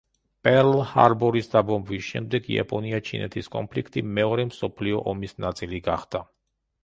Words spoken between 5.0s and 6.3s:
ომის ნაწილი გახდა.